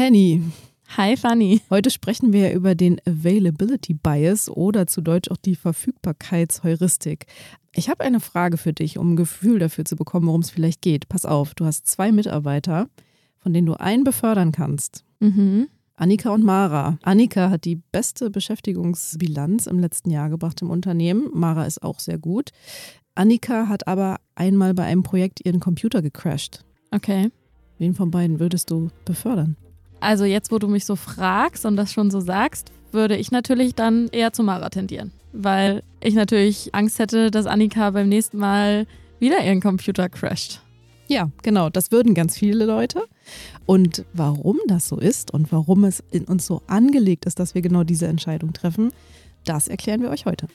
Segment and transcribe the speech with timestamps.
[0.00, 0.40] Henny.
[0.96, 1.60] Hi Fanny.
[1.68, 7.26] Heute sprechen wir über den Availability Bias oder zu Deutsch auch die Verfügbarkeitsheuristik.
[7.74, 10.80] Ich habe eine Frage für dich, um ein Gefühl dafür zu bekommen, worum es vielleicht
[10.80, 11.10] geht.
[11.10, 12.88] Pass auf, du hast zwei Mitarbeiter,
[13.40, 15.04] von denen du einen befördern kannst.
[15.18, 15.68] Mhm.
[15.96, 16.98] Annika und Mara.
[17.02, 21.28] Annika hat die beste Beschäftigungsbilanz im letzten Jahr gebracht im Unternehmen.
[21.34, 22.52] Mara ist auch sehr gut.
[23.14, 26.64] Annika hat aber einmal bei einem Projekt ihren Computer gecrashed.
[26.90, 27.30] Okay.
[27.76, 29.56] Wen von beiden würdest du befördern?
[30.00, 33.74] Also jetzt, wo du mich so fragst und das schon so sagst, würde ich natürlich
[33.74, 35.12] dann eher zu Mara tendieren.
[35.32, 38.86] Weil ich natürlich Angst hätte, dass Annika beim nächsten Mal
[39.20, 40.62] wieder ihren Computer crasht.
[41.06, 43.02] Ja, genau, das würden ganz viele Leute.
[43.66, 47.62] Und warum das so ist und warum es in uns so angelegt ist, dass wir
[47.62, 48.92] genau diese Entscheidung treffen,
[49.44, 50.46] das erklären wir euch heute.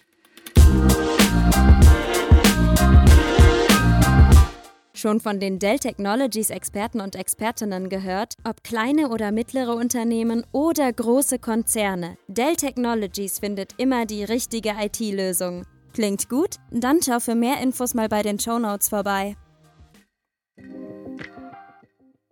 [4.96, 10.92] Schon von den Dell Technologies Experten und Expertinnen gehört, ob kleine oder mittlere Unternehmen oder
[10.92, 12.18] große Konzerne.
[12.30, 15.66] Dell Technologies findet immer die richtige IT-Lösung.
[15.92, 16.56] Klingt gut?
[16.72, 19.36] Dann schau für mehr Infos mal bei den Show Notes vorbei.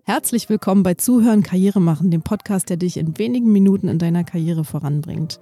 [0.06, 4.24] Herzlich willkommen bei Zuhören Karriere machen, dem Podcast, der dich in wenigen Minuten in deiner
[4.24, 5.38] Karriere voranbringt.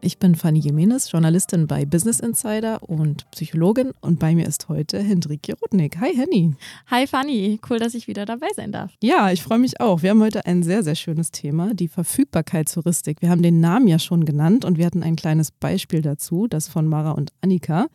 [0.00, 5.00] Ich bin Fanny Jimenez, Journalistin bei Business Insider und Psychologin und bei mir ist heute
[5.00, 5.98] Hendrike Rudnick.
[6.00, 6.54] Hi Henny.
[6.88, 8.92] Hi Fanny, cool, dass ich wieder dabei sein darf.
[9.02, 10.02] Ja, ich freue mich auch.
[10.02, 13.22] Wir haben heute ein sehr, sehr schönes Thema, die Verfügbarkeitsheuristik.
[13.22, 16.68] Wir haben den Namen ja schon genannt und wir hatten ein kleines Beispiel dazu, das
[16.68, 17.88] von Mara und Annika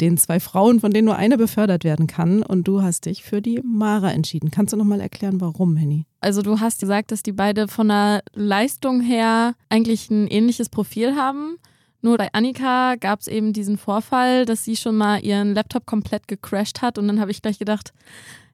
[0.00, 2.42] den zwei Frauen, von denen nur eine befördert werden kann.
[2.42, 4.50] Und du hast dich für die Mara entschieden.
[4.50, 6.06] Kannst du nochmal erklären, warum, Henny?
[6.20, 11.16] Also du hast gesagt, dass die beide von der Leistung her eigentlich ein ähnliches Profil
[11.16, 11.56] haben.
[12.00, 16.28] Nur bei Annika gab es eben diesen Vorfall, dass sie schon mal ihren Laptop komplett
[16.28, 16.96] gecrashed hat.
[16.98, 17.92] Und dann habe ich gleich gedacht,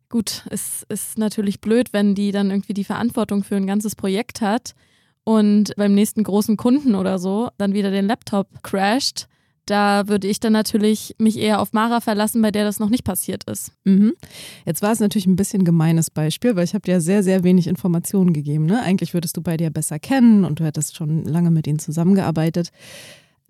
[0.09, 4.41] gut, es ist natürlich blöd, wenn die dann irgendwie die Verantwortung für ein ganzes Projekt
[4.41, 4.75] hat
[5.25, 9.27] und beim nächsten großen Kunden oder so dann wieder den Laptop crasht
[9.67, 13.05] da würde ich dann natürlich mich eher auf Mara verlassen, bei der das noch nicht
[13.05, 13.73] passiert ist.
[13.85, 14.15] Mhm.
[14.67, 17.67] Jetzt war es natürlich ein bisschen gemeines Beispiel, weil ich habe dir sehr, sehr wenig
[17.67, 18.67] Informationen gegeben.
[18.67, 18.83] Ne?
[18.83, 22.71] Eigentlich würdest du beide ja besser kennen und du hättest schon lange mit ihnen zusammengearbeitet.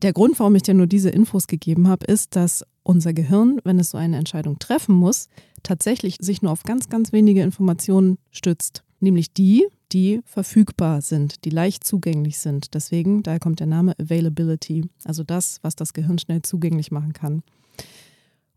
[0.02, 3.78] Der Grund, warum ich dir nur diese Infos gegeben habe, ist, dass unser Gehirn, wenn
[3.78, 5.28] es so eine Entscheidung treffen muss,
[5.62, 8.84] tatsächlich sich nur auf ganz, ganz wenige Informationen stützt.
[9.00, 12.74] Nämlich die, die verfügbar sind, die leicht zugänglich sind.
[12.74, 17.42] Deswegen, daher kommt der Name Availability, also das, was das Gehirn schnell zugänglich machen kann.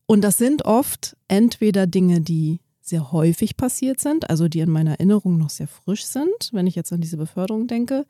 [0.07, 4.91] Und das sind oft entweder Dinge, die sehr häufig passiert sind, also die in meiner
[4.91, 8.05] Erinnerung noch sehr frisch sind, wenn ich jetzt an diese Beförderung denke,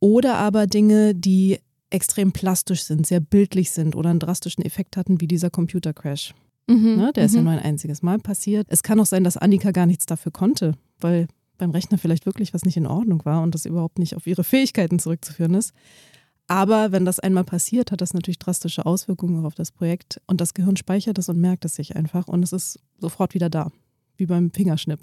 [0.00, 5.20] oder aber Dinge, die extrem plastisch sind, sehr bildlich sind oder einen drastischen Effekt hatten,
[5.20, 6.34] wie dieser Computercrash.
[6.66, 7.46] Mhm, ne, der ist ja mhm.
[7.46, 8.66] nur ein einziges Mal passiert.
[8.68, 12.54] Es kann auch sein, dass Annika gar nichts dafür konnte, weil beim Rechner vielleicht wirklich
[12.54, 15.72] was nicht in Ordnung war und das überhaupt nicht auf ihre Fähigkeiten zurückzuführen ist.
[16.46, 20.54] Aber wenn das einmal passiert, hat das natürlich drastische Auswirkungen auf das Projekt und das
[20.54, 23.70] Gehirn speichert es und merkt es sich einfach und es ist sofort wieder da,
[24.16, 25.00] wie beim Fingerschnipp.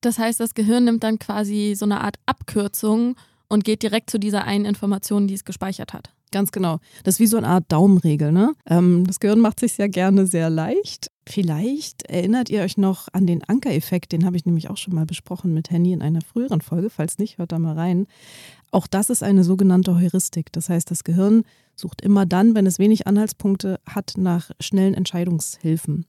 [0.00, 3.16] Das heißt, das Gehirn nimmt dann quasi so eine Art Abkürzung
[3.48, 6.12] und geht direkt zu dieser einen Information, die es gespeichert hat.
[6.30, 6.78] Ganz genau.
[7.04, 8.32] Das ist wie so eine Art Daumenregel.
[8.32, 8.52] Ne?
[8.66, 11.10] Ähm, das Gehirn macht sich sehr gerne sehr leicht.
[11.30, 15.04] Vielleicht erinnert ihr euch noch an den Ankereffekt, den habe ich nämlich auch schon mal
[15.04, 16.88] besprochen mit Henny in einer früheren Folge.
[16.88, 18.06] Falls nicht, hört da mal rein.
[18.70, 20.50] Auch das ist eine sogenannte Heuristik.
[20.52, 21.42] Das heißt, das Gehirn
[21.76, 26.06] sucht immer dann, wenn es wenig Anhaltspunkte hat, nach schnellen Entscheidungshilfen.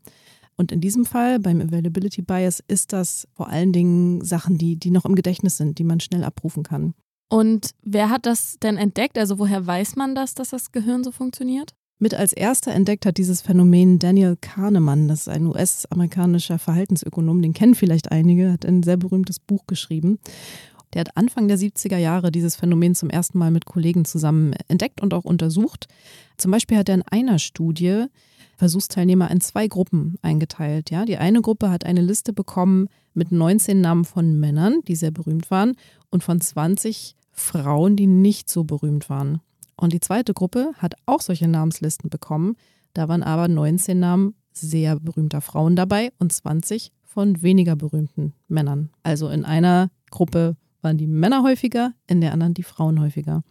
[0.56, 4.92] Und in diesem Fall, beim Availability Bias, ist das vor allen Dingen Sachen, die, die
[4.92, 6.94] noch im Gedächtnis sind, die man schnell abrufen kann.
[7.30, 9.18] Und wer hat das denn entdeckt?
[9.18, 11.76] Also woher weiß man das, dass das Gehirn so funktioniert?
[12.02, 15.10] Mit als erster entdeckt hat dieses Phänomen Daniel Kahnemann.
[15.10, 20.18] Das ist ein US-amerikanischer Verhaltensökonom, den kennen vielleicht einige, hat ein sehr berühmtes Buch geschrieben.
[20.94, 25.02] Der hat Anfang der 70er Jahre dieses Phänomen zum ersten Mal mit Kollegen zusammen entdeckt
[25.02, 25.88] und auch untersucht.
[26.38, 28.06] Zum Beispiel hat er in einer Studie
[28.56, 30.92] Versuchsteilnehmer in zwei Gruppen eingeteilt.
[30.92, 35.12] Ja, die eine Gruppe hat eine Liste bekommen mit 19 Namen von Männern, die sehr
[35.12, 35.76] berühmt waren,
[36.10, 39.42] und von 20 Frauen, die nicht so berühmt waren.
[39.80, 42.56] Und die zweite Gruppe hat auch solche Namenslisten bekommen.
[42.94, 48.90] Da waren aber 19 Namen sehr berühmter Frauen dabei und 20 von weniger berühmten Männern.
[49.04, 53.42] Also in einer Gruppe waren die Männer häufiger, in der anderen die Frauen häufiger.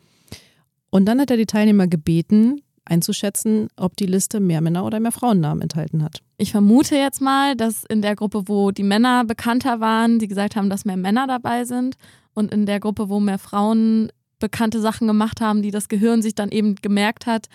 [0.91, 5.13] Und dann hat er die Teilnehmer gebeten, einzuschätzen, ob die Liste mehr Männer oder mehr
[5.13, 6.23] Frauennamen enthalten hat.
[6.37, 10.57] Ich vermute jetzt mal, dass in der Gruppe, wo die Männer bekannter waren, die gesagt
[10.57, 11.97] haben, dass mehr Männer dabei sind
[12.35, 16.35] und in der Gruppe, wo mehr Frauen bekannte Sachen gemacht haben, die das Gehirn sich
[16.35, 17.49] dann eben gemerkt hat,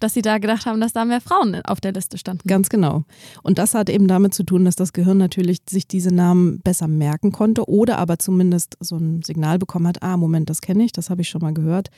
[0.00, 2.48] dass sie da gedacht haben, dass da mehr Frauen auf der Liste standen.
[2.48, 3.04] Ganz genau.
[3.42, 6.88] Und das hat eben damit zu tun, dass das Gehirn natürlich sich diese Namen besser
[6.88, 10.92] merken konnte oder aber zumindest so ein Signal bekommen hat, ah, Moment, das kenne ich,
[10.92, 11.88] das habe ich schon mal gehört.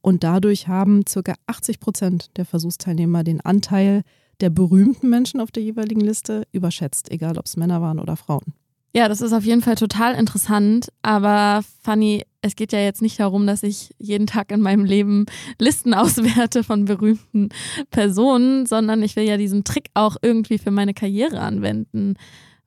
[0.00, 4.02] Und dadurch haben circa 80 Prozent der Versuchsteilnehmer den Anteil
[4.40, 8.54] der berühmten Menschen auf der jeweiligen Liste überschätzt, egal ob es Männer waren oder Frauen.
[8.94, 10.92] Ja, das ist auf jeden Fall total interessant.
[11.00, 15.26] Aber Fanny, es geht ja jetzt nicht darum, dass ich jeden Tag in meinem Leben
[15.58, 17.48] Listen auswerte von berühmten
[17.90, 22.14] Personen, sondern ich will ja diesen Trick auch irgendwie für meine Karriere anwenden.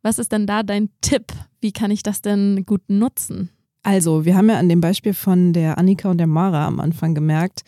[0.02, 1.32] Was ist denn da dein Tipp?
[1.62, 3.50] Wie kann ich das denn gut nutzen?
[3.84, 7.14] Also, wir haben ja an dem Beispiel von der Annika und der Mara am Anfang
[7.14, 7.62] gemerkt,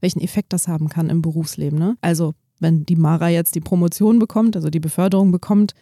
[0.00, 1.78] welchen Effekt das haben kann im Berufsleben.
[1.78, 1.96] Ne?
[2.00, 5.74] Also, wenn die Mara jetzt die Promotion bekommt, also die Beförderung bekommt,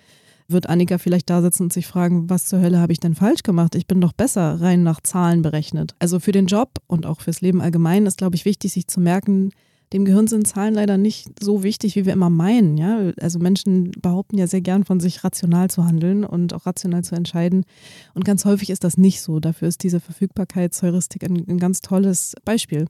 [0.52, 3.42] wird Annika vielleicht da sitzen und sich fragen, was zur Hölle habe ich denn falsch
[3.42, 3.74] gemacht?
[3.74, 5.94] Ich bin doch besser rein nach Zahlen berechnet.
[5.98, 9.00] Also für den Job und auch fürs Leben allgemein ist, glaube ich, wichtig, sich zu
[9.00, 9.50] merken,
[9.92, 12.78] dem Gehirn sind Zahlen leider nicht so wichtig, wie wir immer meinen.
[12.78, 13.12] Ja?
[13.20, 17.14] Also Menschen behaupten ja sehr gern von sich, rational zu handeln und auch rational zu
[17.14, 17.64] entscheiden.
[18.14, 19.38] Und ganz häufig ist das nicht so.
[19.38, 22.86] Dafür ist diese Verfügbarkeitsheuristik ein, ein ganz tolles Beispiel.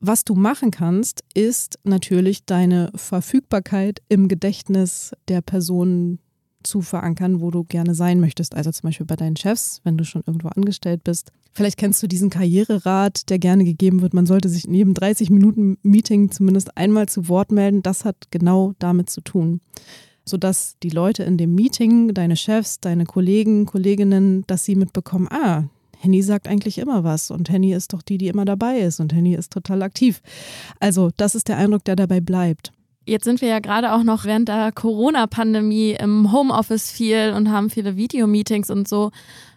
[0.00, 6.18] Was du machen kannst, ist natürlich deine Verfügbarkeit im Gedächtnis der Person
[6.64, 8.54] zu verankern, wo du gerne sein möchtest.
[8.54, 11.32] Also zum Beispiel bei deinen Chefs, wenn du schon irgendwo angestellt bist.
[11.52, 14.14] Vielleicht kennst du diesen Karriererat, der gerne gegeben wird.
[14.14, 17.82] Man sollte sich in jedem 30-Minuten-Meeting zumindest einmal zu Wort melden.
[17.82, 19.60] Das hat genau damit zu tun.
[20.24, 25.64] Sodass die Leute in dem Meeting, deine Chefs, deine Kollegen, Kolleginnen, dass sie mitbekommen, ah,
[26.04, 29.14] Henny sagt eigentlich immer was und Henny ist doch die, die immer dabei ist und
[29.14, 30.20] Henny ist total aktiv.
[30.78, 32.72] Also das ist der Eindruck, der dabei bleibt.
[33.06, 37.70] Jetzt sind wir ja gerade auch noch während der Corona-Pandemie im Homeoffice viel und haben
[37.70, 39.10] viele Videomeetings und so.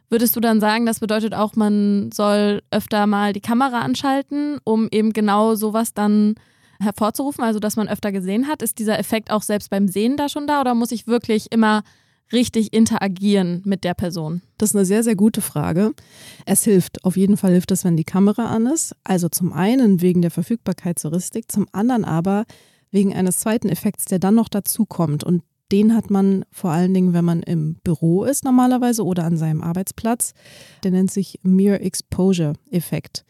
[0.09, 4.87] Würdest du dann sagen, das bedeutet auch, man soll öfter mal die Kamera anschalten, um
[4.91, 6.35] eben genau sowas dann
[6.79, 8.61] hervorzurufen, also dass man öfter gesehen hat?
[8.61, 11.83] Ist dieser Effekt auch selbst beim Sehen da schon da oder muss ich wirklich immer
[12.31, 14.41] richtig interagieren mit der Person?
[14.57, 15.93] Das ist eine sehr, sehr gute Frage.
[16.45, 18.95] Es hilft, auf jeden Fall hilft es, wenn die Kamera an ist.
[19.03, 22.45] Also zum einen wegen der Verfügbarkeitsheuristik, zum anderen aber,
[22.91, 25.23] wegen eines zweiten Effekts, der dann noch dazu kommt.
[25.23, 29.37] Und den hat man vor allen Dingen, wenn man im Büro ist normalerweise oder an
[29.37, 30.33] seinem Arbeitsplatz.
[30.83, 33.25] Der nennt sich Mere Exposure Effekt.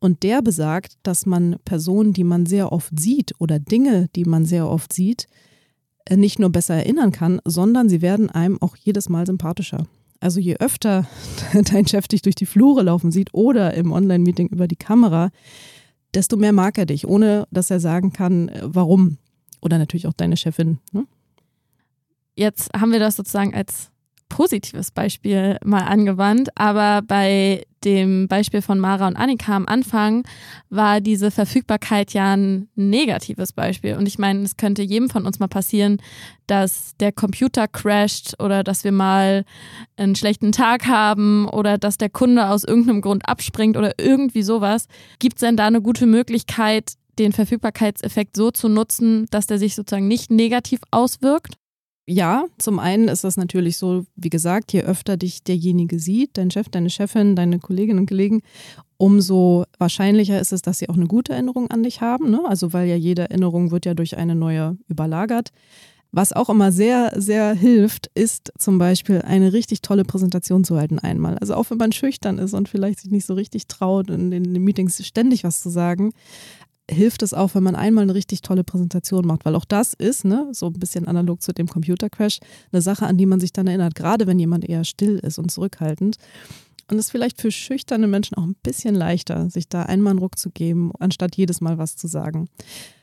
[0.00, 4.46] Und der besagt, dass man Personen, die man sehr oft sieht oder Dinge, die man
[4.46, 5.26] sehr oft sieht,
[6.06, 9.86] äh, nicht nur besser erinnern kann, sondern sie werden einem auch jedes Mal sympathischer.
[10.18, 11.06] Also je öfter
[11.52, 15.30] dein Chef dich durch die Flure laufen sieht oder im Online-Meeting über die Kamera,
[16.14, 19.18] desto mehr mag er dich, ohne dass er sagen kann, äh, warum.
[19.60, 20.78] Oder natürlich auch deine Chefin.
[20.92, 21.06] Ne?
[22.34, 23.90] Jetzt haben wir das sozusagen als
[24.30, 30.24] positives Beispiel mal angewandt, aber bei dem Beispiel von Mara und Annika am Anfang
[30.68, 33.96] war diese Verfügbarkeit ja ein negatives Beispiel.
[33.96, 35.98] Und ich meine, es könnte jedem von uns mal passieren,
[36.46, 39.44] dass der Computer crasht oder dass wir mal
[39.96, 44.86] einen schlechten Tag haben oder dass der Kunde aus irgendeinem Grund abspringt oder irgendwie sowas.
[45.18, 49.74] Gibt es denn da eine gute Möglichkeit, den Verfügbarkeitseffekt so zu nutzen, dass der sich
[49.74, 51.59] sozusagen nicht negativ auswirkt?
[52.10, 56.50] Ja, zum einen ist das natürlich so, wie gesagt, je öfter dich derjenige sieht, dein
[56.50, 58.42] Chef, deine Chefin, deine Kolleginnen und Kollegen,
[58.96, 62.30] umso wahrscheinlicher ist es, dass sie auch eine gute Erinnerung an dich haben.
[62.30, 62.40] Ne?
[62.46, 65.50] Also weil ja jede Erinnerung wird ja durch eine neue überlagert.
[66.12, 70.98] Was auch immer sehr, sehr hilft, ist zum Beispiel eine richtig tolle Präsentation zu halten
[70.98, 71.38] einmal.
[71.38, 74.52] Also auch wenn man schüchtern ist und vielleicht sich nicht so richtig traut, in den
[74.64, 76.10] Meetings ständig was zu sagen,
[76.90, 80.24] hilft es auch, wenn man einmal eine richtig tolle Präsentation macht, weil auch das ist,
[80.24, 82.40] ne, so ein bisschen analog zu dem Computercrash,
[82.72, 85.50] eine Sache, an die man sich dann erinnert, gerade wenn jemand eher still ist und
[85.50, 86.16] zurückhaltend.
[86.90, 90.18] Und es ist vielleicht für schüchterne Menschen auch ein bisschen leichter, sich da einmal einen
[90.18, 92.48] Ruck zu geben, anstatt jedes Mal was zu sagen.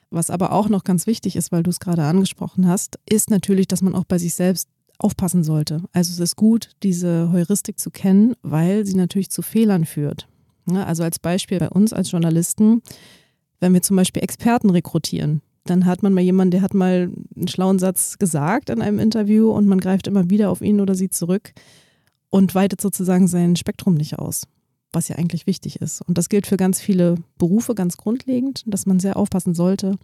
[0.10, 3.68] Was aber auch noch ganz wichtig ist, weil du es gerade angesprochen hast, ist natürlich,
[3.68, 4.68] dass man auch bei sich selbst
[5.00, 5.84] aufpassen sollte.
[5.94, 10.28] Also es ist gut, diese Heuristik zu kennen, weil sie natürlich zu Fehlern führt.
[10.74, 12.82] Also als Beispiel bei uns als Journalisten,
[13.60, 17.48] wenn wir zum Beispiel Experten rekrutieren, dann hat man mal jemanden, der hat mal einen
[17.48, 21.10] schlauen Satz gesagt in einem Interview und man greift immer wieder auf ihn oder sie
[21.10, 21.54] zurück
[22.30, 24.44] und weitet sozusagen sein Spektrum nicht aus,
[24.92, 26.02] was ja eigentlich wichtig ist.
[26.02, 29.98] Und das gilt für ganz viele Berufe ganz grundlegend, dass man sehr aufpassen sollte,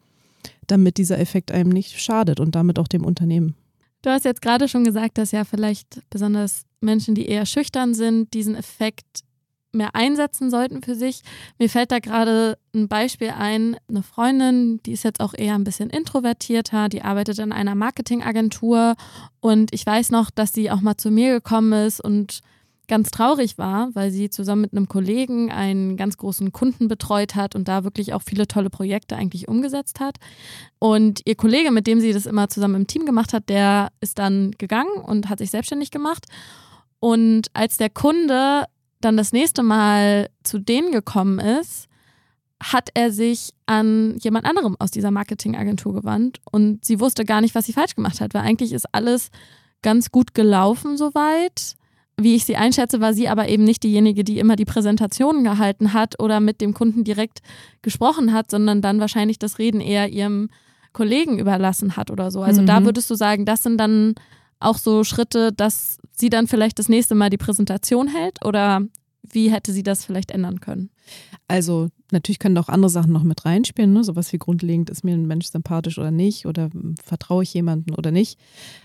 [0.68, 3.56] damit dieser Effekt einem nicht schadet und damit auch dem Unternehmen.
[4.02, 8.34] Du hast jetzt gerade schon gesagt, dass ja vielleicht besonders Menschen, die eher schüchtern sind,
[8.34, 9.24] diesen Effekt
[9.74, 11.22] mehr einsetzen sollten für sich.
[11.60, 15.64] Mir fällt da gerade ein Beispiel ein, eine Freundin, die ist jetzt auch eher ein
[15.64, 18.96] bisschen introvertierter, die arbeitet in einer Marketingagentur
[19.40, 22.42] und ich weiß noch, dass sie auch mal zu mir gekommen ist und
[22.88, 27.56] ganz traurig war, weil sie zusammen mit einem Kollegen einen ganz großen Kunden betreut hat
[27.56, 30.18] und da wirklich auch viele tolle Projekte eigentlich umgesetzt hat.
[30.80, 34.20] Und ihr Kollege, mit dem sie das immer zusammen im Team gemacht hat, der ist
[34.20, 36.26] dann gegangen und hat sich selbstständig gemacht.
[37.00, 38.66] Und als der Kunde
[39.04, 41.88] dann das nächste Mal zu denen gekommen ist,
[42.62, 47.56] hat er sich an jemand anderem aus dieser Marketingagentur gewandt und sie wusste gar nicht,
[47.56, 49.30] was sie falsch gemacht hat, weil eigentlich ist alles
[49.82, 51.76] ganz gut gelaufen soweit.
[52.16, 55.94] Wie ich sie einschätze, war sie aber eben nicht diejenige, die immer die Präsentationen gehalten
[55.94, 57.42] hat oder mit dem Kunden direkt
[57.82, 60.50] gesprochen hat, sondern dann wahrscheinlich das Reden eher ihrem
[60.94, 62.44] Kollegen überlassen hat oder so.
[62.44, 62.68] Also mhm.
[62.68, 64.14] da würdest du sagen, das sind dann
[64.64, 68.82] auch so Schritte, dass sie dann vielleicht das nächste Mal die Präsentation hält oder
[69.22, 70.90] wie hätte sie das vielleicht ändern können?
[71.48, 74.04] Also natürlich können auch andere Sachen noch mit reinspielen, ne?
[74.04, 77.96] sowas wie grundlegend, ist mir ein Mensch sympathisch oder nicht oder hm, vertraue ich jemandem
[77.96, 78.40] oder nicht.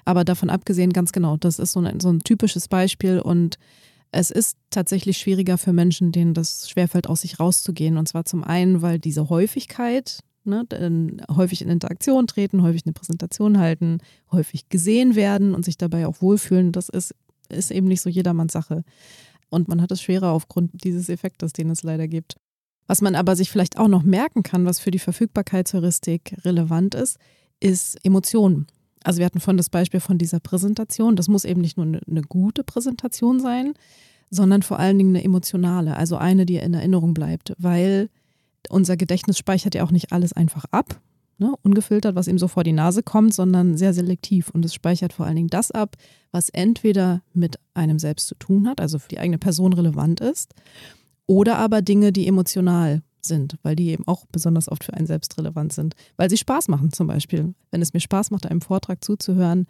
[0.04, 3.58] Aber davon abgesehen, ganz genau, das ist so ein, so ein typisches Beispiel und
[4.10, 7.98] es ist tatsächlich schwieriger für Menschen, denen das schwerfällt, aus sich rauszugehen.
[7.98, 10.66] Und zwar zum einen, weil diese Häufigkeit, ne,
[11.34, 13.98] häufig in Interaktion treten, häufig eine Präsentation halten,
[14.32, 17.14] häufig gesehen werden und sich dabei auch wohlfühlen, das ist,
[17.48, 18.84] ist eben nicht so jedermanns Sache.
[19.50, 22.36] Und man hat es schwerer aufgrund dieses Effektes, den es leider gibt.
[22.86, 27.18] Was man aber sich vielleicht auch noch merken kann, was für die Verfügbarkeitsheuristik relevant ist,
[27.60, 28.66] ist Emotionen.
[29.04, 31.16] Also wir hatten von das Beispiel von dieser Präsentation.
[31.16, 33.74] Das muss eben nicht nur eine gute Präsentation sein,
[34.30, 38.08] sondern vor allen Dingen eine emotionale, also eine, die in Erinnerung bleibt, weil
[38.68, 41.00] unser Gedächtnis speichert ja auch nicht alles einfach ab,
[41.38, 44.50] ne, ungefiltert, was ihm so vor die Nase kommt, sondern sehr selektiv.
[44.50, 45.96] Und es speichert vor allen Dingen das ab,
[46.32, 50.54] was entweder mit einem selbst zu tun hat, also für die eigene Person relevant ist,
[51.26, 55.36] oder aber Dinge, die emotional sind, weil die eben auch besonders oft für einen selbst
[55.38, 57.54] relevant sind, weil sie Spaß machen zum Beispiel.
[57.70, 59.66] Wenn es mir Spaß macht, einem Vortrag zuzuhören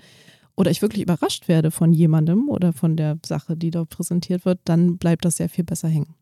[0.57, 4.61] oder ich wirklich überrascht werde von jemandem oder von der Sache, die dort präsentiert wird,
[4.65, 6.15] dann bleibt das sehr viel besser hängen.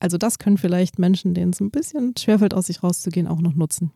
[0.00, 3.54] Also das können vielleicht Menschen, denen es ein bisschen schwerfällt, aus sich rauszugehen, auch noch
[3.54, 3.92] nutzen.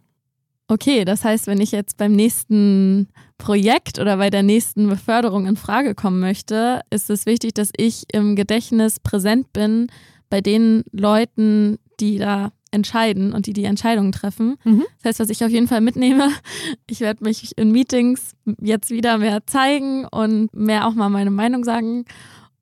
[0.69, 5.57] Okay, das heißt, wenn ich jetzt beim nächsten Projekt oder bei der nächsten Beförderung in
[5.57, 9.89] Frage kommen möchte, ist es wichtig, dass ich im Gedächtnis präsent bin
[10.31, 14.57] bei den Leuten, die da entscheiden und die die Entscheidungen treffen.
[14.65, 14.85] Mhm.
[15.03, 16.31] Das heißt, was ich auf jeden Fall mitnehme,
[16.89, 21.65] ich werde mich in Meetings jetzt wieder mehr zeigen und mehr auch mal meine Meinung
[21.65, 22.07] sagen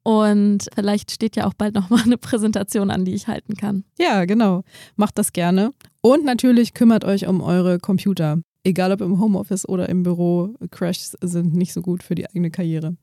[0.03, 3.85] und vielleicht steht ja auch bald nochmal eine Präsentation an, die ich halten kann.
[3.99, 4.65] Ja, genau.
[4.97, 5.73] Macht das gerne.
[6.01, 8.39] Und natürlich kümmert euch um eure Computer.
[8.63, 12.51] Egal ob im Homeoffice oder im Büro, Crashs sind nicht so gut für die eigene
[12.51, 12.97] Karriere.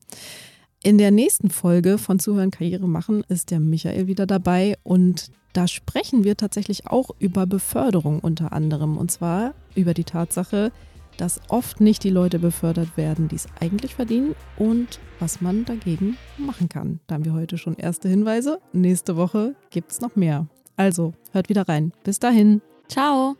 [0.84, 5.66] In der nächsten Folge von Zuhören Karriere machen ist der Michael wieder dabei und da
[5.66, 10.70] sprechen wir tatsächlich auch über Beförderung unter anderem und zwar über die Tatsache,
[11.18, 16.16] dass oft nicht die Leute befördert werden, die es eigentlich verdienen und was man dagegen
[16.38, 17.00] machen kann.
[17.06, 18.60] Da haben wir heute schon erste Hinweise.
[18.72, 20.46] Nächste Woche gibt es noch mehr.
[20.76, 21.92] Also, hört wieder rein.
[22.04, 22.62] Bis dahin.
[22.88, 23.36] Ciao.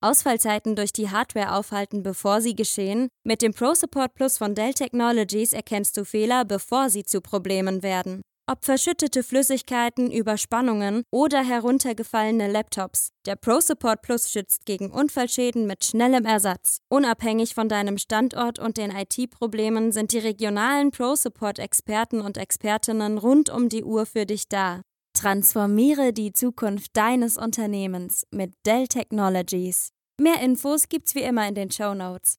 [0.00, 3.08] Ausfallzeiten durch die Hardware aufhalten, bevor sie geschehen?
[3.24, 7.82] Mit dem Pro Support Plus von Dell Technologies erkennst du Fehler, bevor sie zu Problemen
[7.82, 8.22] werden.
[8.48, 13.10] Ob verschüttete Flüssigkeiten, Überspannungen oder heruntergefallene Laptops.
[13.26, 16.78] Der Pro Support Plus schützt gegen Unfallschäden mit schnellem Ersatz.
[16.88, 23.18] Unabhängig von deinem Standort und den IT-Problemen sind die regionalen Pro Support Experten und Expertinnen
[23.18, 24.82] rund um die Uhr für dich da.
[25.12, 29.90] Transformiere die Zukunft deines Unternehmens mit Dell Technologies.
[30.20, 32.36] Mehr Infos gibt's wie immer in den Show Notes.